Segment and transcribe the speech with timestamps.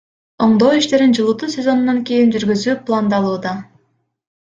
[0.45, 3.59] Оңдоо иштерин жылытуу сезонунан кийин жүргүзүү пландалууда.